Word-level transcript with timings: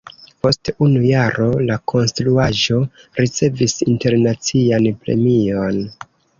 Post 0.43 0.69
unu 0.85 1.01
jaro 1.07 1.49
la 1.67 1.77
konstruaĵo 1.93 2.81
ricevis 3.21 3.79
internacian 3.95 4.93
premion. 5.07 5.83